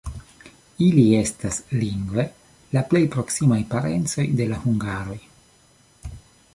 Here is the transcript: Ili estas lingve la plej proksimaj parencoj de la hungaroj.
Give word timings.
Ili 0.85 1.03
estas 1.17 1.59
lingve 1.81 2.25
la 2.77 2.85
plej 2.93 3.03
proksimaj 3.17 3.61
parencoj 3.75 4.27
de 4.41 4.51
la 4.55 4.61
hungaroj. 4.65 5.19